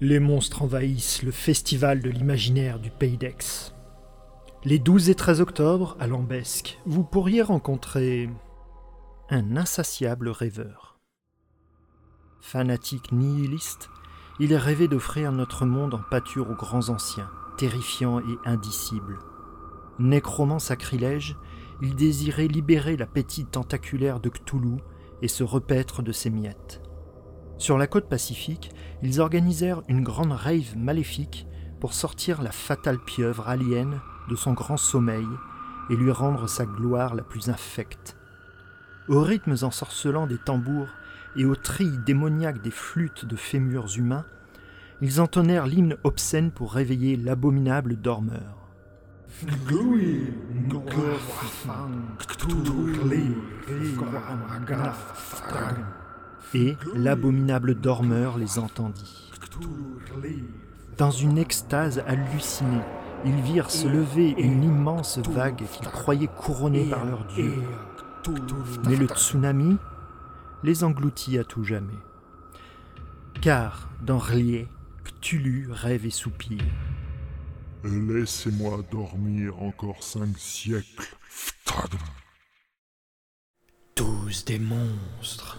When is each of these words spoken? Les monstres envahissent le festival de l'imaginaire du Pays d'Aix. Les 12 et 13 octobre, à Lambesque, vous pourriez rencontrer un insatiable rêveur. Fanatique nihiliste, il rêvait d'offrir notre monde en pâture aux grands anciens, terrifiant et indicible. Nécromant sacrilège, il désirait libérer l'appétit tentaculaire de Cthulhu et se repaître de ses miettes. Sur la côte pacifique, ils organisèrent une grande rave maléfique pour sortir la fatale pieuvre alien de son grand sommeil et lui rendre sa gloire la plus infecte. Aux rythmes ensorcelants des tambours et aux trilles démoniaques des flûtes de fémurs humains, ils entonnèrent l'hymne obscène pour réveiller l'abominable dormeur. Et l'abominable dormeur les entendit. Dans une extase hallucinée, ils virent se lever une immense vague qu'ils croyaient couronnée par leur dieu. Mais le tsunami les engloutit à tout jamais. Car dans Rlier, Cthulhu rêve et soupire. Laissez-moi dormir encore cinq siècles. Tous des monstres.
Les 0.00 0.20
monstres 0.20 0.62
envahissent 0.62 1.24
le 1.24 1.32
festival 1.32 2.00
de 2.00 2.08
l'imaginaire 2.08 2.78
du 2.78 2.88
Pays 2.88 3.18
d'Aix. 3.18 3.74
Les 4.64 4.78
12 4.78 5.10
et 5.10 5.16
13 5.16 5.40
octobre, 5.40 5.96
à 5.98 6.06
Lambesque, 6.06 6.78
vous 6.86 7.02
pourriez 7.02 7.42
rencontrer 7.42 8.30
un 9.28 9.56
insatiable 9.56 10.28
rêveur. 10.28 11.00
Fanatique 12.40 13.10
nihiliste, 13.10 13.90
il 14.38 14.54
rêvait 14.54 14.86
d'offrir 14.86 15.32
notre 15.32 15.66
monde 15.66 15.94
en 15.94 16.02
pâture 16.08 16.48
aux 16.48 16.54
grands 16.54 16.90
anciens, 16.90 17.28
terrifiant 17.56 18.20
et 18.20 18.38
indicible. 18.48 19.18
Nécromant 19.98 20.60
sacrilège, 20.60 21.36
il 21.82 21.96
désirait 21.96 22.46
libérer 22.46 22.96
l'appétit 22.96 23.46
tentaculaire 23.46 24.20
de 24.20 24.28
Cthulhu 24.28 24.76
et 25.22 25.28
se 25.28 25.42
repaître 25.42 26.02
de 26.02 26.12
ses 26.12 26.30
miettes. 26.30 26.87
Sur 27.58 27.76
la 27.76 27.88
côte 27.88 28.08
pacifique, 28.08 28.70
ils 29.02 29.20
organisèrent 29.20 29.82
une 29.88 30.04
grande 30.04 30.32
rave 30.32 30.76
maléfique 30.76 31.46
pour 31.80 31.92
sortir 31.92 32.40
la 32.40 32.52
fatale 32.52 32.98
pieuvre 33.04 33.48
alien 33.48 34.00
de 34.30 34.36
son 34.36 34.52
grand 34.52 34.76
sommeil 34.76 35.26
et 35.90 35.96
lui 35.96 36.12
rendre 36.12 36.48
sa 36.48 36.66
gloire 36.66 37.16
la 37.16 37.22
plus 37.22 37.48
infecte. 37.48 38.16
Aux 39.08 39.22
rythmes 39.22 39.56
ensorcelants 39.62 40.28
des 40.28 40.38
tambours 40.38 40.88
et 41.36 41.44
aux 41.44 41.56
trilles 41.56 41.98
démoniaques 42.06 42.62
des 42.62 42.70
flûtes 42.70 43.24
de 43.24 43.36
fémurs 43.36 43.88
humains, 43.96 44.24
ils 45.00 45.20
entonnèrent 45.20 45.66
l'hymne 45.66 45.96
obscène 46.04 46.52
pour 46.52 46.72
réveiller 46.72 47.16
l'abominable 47.16 47.96
dormeur. 47.96 48.68
Et 56.54 56.76
l'abominable 56.94 57.74
dormeur 57.74 58.38
les 58.38 58.58
entendit. 58.58 59.30
Dans 60.96 61.10
une 61.10 61.38
extase 61.38 62.02
hallucinée, 62.06 62.82
ils 63.24 63.40
virent 63.42 63.70
se 63.70 63.86
lever 63.86 64.30
une 64.38 64.64
immense 64.64 65.18
vague 65.18 65.64
qu'ils 65.66 65.88
croyaient 65.88 66.28
couronnée 66.28 66.88
par 66.88 67.04
leur 67.04 67.24
dieu. 67.26 67.52
Mais 68.86 68.96
le 68.96 69.06
tsunami 69.06 69.76
les 70.62 70.84
engloutit 70.84 71.38
à 71.38 71.44
tout 71.44 71.64
jamais. 71.64 71.98
Car 73.40 73.88
dans 74.02 74.18
Rlier, 74.18 74.68
Cthulhu 75.04 75.68
rêve 75.70 76.06
et 76.06 76.10
soupire. 76.10 76.64
Laissez-moi 77.84 78.82
dormir 78.90 79.62
encore 79.62 80.02
cinq 80.02 80.36
siècles. 80.36 81.16
Tous 83.94 84.44
des 84.44 84.58
monstres. 84.58 85.58